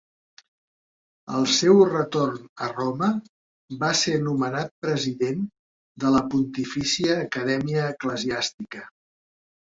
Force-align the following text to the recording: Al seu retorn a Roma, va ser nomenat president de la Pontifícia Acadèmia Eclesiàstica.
Al 1.39 1.43
seu 1.55 1.81
retorn 1.89 2.47
a 2.67 2.69
Roma, 2.71 3.09
va 3.83 3.91
ser 3.99 4.15
nomenat 4.29 4.73
president 4.87 5.45
de 6.07 6.15
la 6.17 6.25
Pontifícia 6.33 7.21
Acadèmia 7.29 7.87
Eclesiàstica. 7.97 8.85